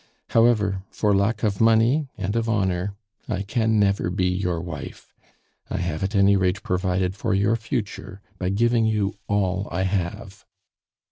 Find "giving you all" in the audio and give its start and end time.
8.49-9.67